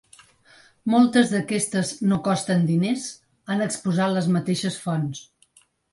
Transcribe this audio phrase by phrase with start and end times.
[0.93, 3.05] Moltes d’aquestes ‘no costen diners’,
[3.55, 5.21] han exposat les mateixes fonts.